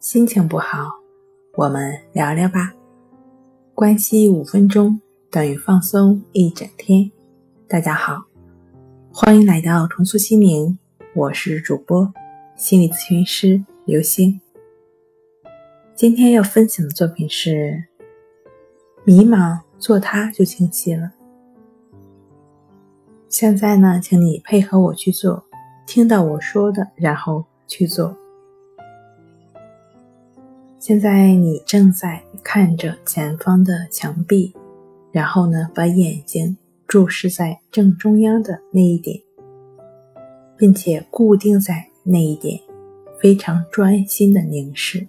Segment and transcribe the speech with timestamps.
[0.00, 0.88] 心情不好，
[1.56, 2.72] 我们聊聊吧。
[3.74, 4.98] 关系五分钟
[5.30, 7.12] 等于放松一整天。
[7.68, 8.24] 大家好，
[9.12, 10.78] 欢迎来到重塑心灵，
[11.14, 12.10] 我是主播
[12.56, 14.40] 心理咨询师刘星。
[15.94, 17.84] 今天要分享的作品是：
[19.04, 21.12] 迷茫做它就清晰了。
[23.28, 25.44] 现在呢，请你配合我去做，
[25.86, 28.16] 听到我说的，然后去做。
[30.90, 34.52] 现在你正在看着前方的墙壁，
[35.12, 36.56] 然后呢，把眼睛
[36.88, 39.22] 注视在正中央的那一点，
[40.56, 42.58] 并且固定在那一点，
[43.20, 45.06] 非常专心的凝视。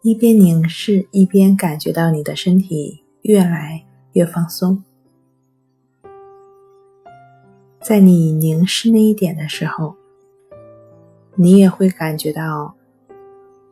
[0.00, 4.82] 一边凝视，一边感觉到你的身体越来越放松。
[7.82, 9.96] 在你凝视那一点的时候，
[11.34, 12.74] 你也会感觉到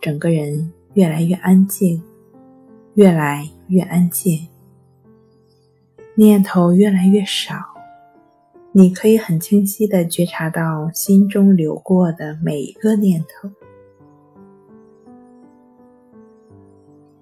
[0.00, 2.02] 整个人越来越安静，
[2.94, 4.48] 越来越安静，
[6.14, 7.54] 念头越来越少。
[8.72, 13.50] 你可以很清晰的觉察到心中流过的每一个念头。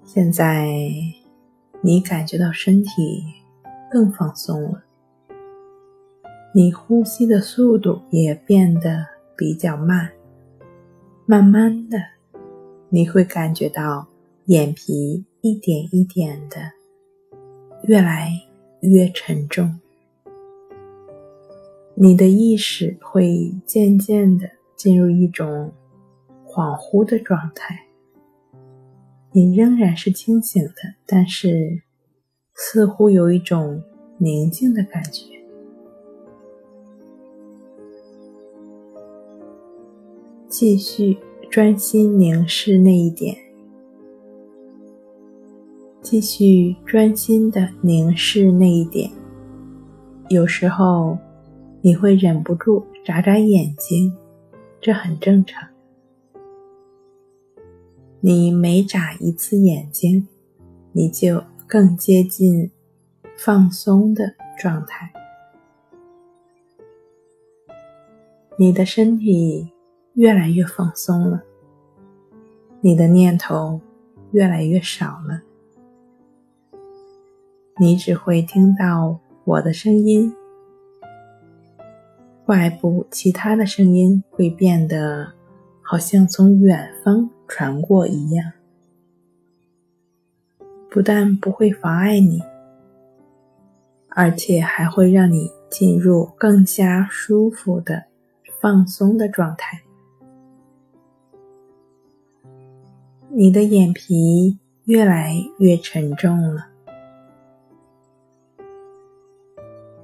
[0.02, 0.68] 现在，
[1.80, 3.22] 你感觉到身体
[3.90, 4.84] 更放松了。
[6.52, 9.04] 你呼吸的速度也变得
[9.36, 10.10] 比较慢，
[11.26, 11.98] 慢慢的，
[12.88, 14.06] 你会感觉到
[14.46, 16.58] 眼皮一点一点的
[17.84, 18.30] 越来
[18.80, 19.80] 越沉重，
[21.94, 25.72] 你的意识会渐渐的进入一种
[26.46, 27.86] 恍惚的状态。
[29.32, 31.82] 你仍然是清醒的，但是
[32.54, 33.82] 似乎有一种
[34.18, 35.34] 宁静的感觉。
[40.48, 41.18] 继续
[41.54, 43.36] 专心凝视那一点，
[46.02, 49.08] 继续专心的凝视那一点。
[50.30, 51.16] 有时候
[51.80, 54.12] 你会忍不住眨眨眼睛，
[54.80, 55.62] 这很正常。
[58.18, 60.26] 你每眨一次眼睛，
[60.90, 62.68] 你就更接近
[63.38, 65.12] 放松的状态。
[68.58, 69.73] 你的身体。
[70.14, 71.42] 越来越放松了，
[72.80, 73.80] 你的念头
[74.30, 75.42] 越来越少了，
[77.78, 80.32] 你只会听到我的声音，
[82.46, 85.32] 外部其他的声音会变得
[85.82, 88.52] 好像从远方传过一样，
[90.88, 92.40] 不但不会妨碍你，
[94.10, 98.04] 而且还会让你进入更加舒服的
[98.60, 99.80] 放松的状态。
[103.36, 106.68] 你的眼皮越来越沉重了。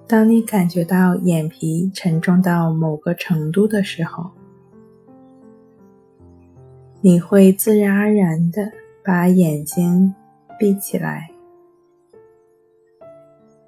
[0.08, 4.32] 当你感觉到眼皮沉重到某个程度的时候，
[7.00, 8.72] 你会自然而然的
[9.04, 10.12] 把眼睛
[10.58, 11.30] 闭起来，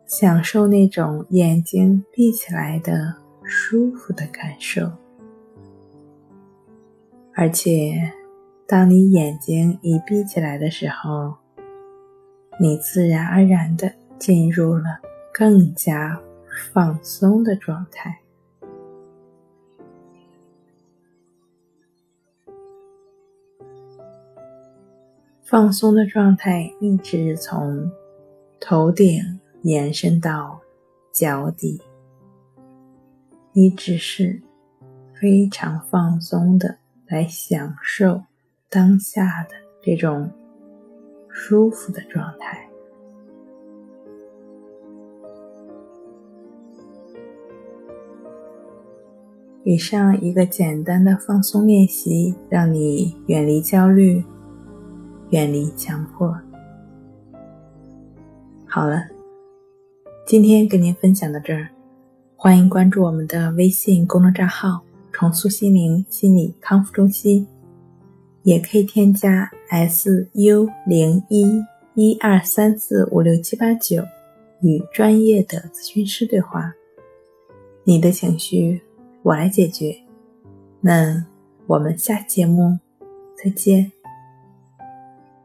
[0.06, 4.90] 享受那种眼睛闭起来的舒服的感受，
[7.32, 8.12] 而且。
[8.72, 11.34] 当你眼睛一闭起来的时候，
[12.58, 14.98] 你自然而然的进入了
[15.30, 16.18] 更加
[16.72, 18.18] 放松的状态。
[25.42, 27.92] 放松的状态一直从
[28.58, 30.58] 头顶延伸到
[31.12, 31.78] 脚底，
[33.52, 34.40] 你只是
[35.20, 38.22] 非常放松的来享受。
[38.72, 40.30] 当下的这种
[41.28, 42.66] 舒服的状态。
[49.62, 54.24] 以上一个简单的放松练习，让你远离焦虑，
[55.28, 56.34] 远离强迫。
[58.66, 59.02] 好了，
[60.26, 61.68] 今天跟您分享到这儿，
[62.36, 64.82] 欢迎关注我们的微信公众账号
[65.12, 67.46] “重塑心灵心理康复中心”。
[68.42, 71.62] 也可以添加 S U 零一
[71.94, 74.02] 一二三四五六七八九，
[74.60, 76.74] 与专业的咨询师对话。
[77.84, 78.80] 你的情绪
[79.22, 79.96] 我来解决。
[80.80, 81.26] 那
[81.66, 82.78] 我们下节目
[83.36, 83.92] 再见。